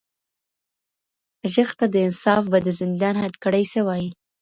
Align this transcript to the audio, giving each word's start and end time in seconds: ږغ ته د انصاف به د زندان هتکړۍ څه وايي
ږغ 1.53 1.69
ته 1.79 1.85
د 1.93 1.95
انصاف 2.07 2.43
به 2.51 2.59
د 2.65 2.69
زندان 2.81 3.15
هتکړۍ 3.23 3.63
څه 3.71 3.79
وايي 3.87 4.09